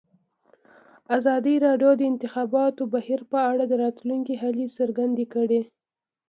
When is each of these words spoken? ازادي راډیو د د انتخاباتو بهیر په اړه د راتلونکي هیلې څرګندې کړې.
ازادي 1.17 1.55
راډیو 1.65 1.91
د 1.95 1.99
د 1.99 2.01
انتخاباتو 2.11 2.83
بهیر 2.93 3.21
په 3.31 3.37
اړه 3.49 3.63
د 3.67 3.73
راتلونکي 3.83 4.33
هیلې 4.41 4.67
څرګندې 4.77 5.25
کړې. 5.33 5.61